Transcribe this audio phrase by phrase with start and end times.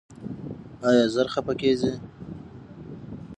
[0.87, 1.93] ایا ژر خفه کیږئ؟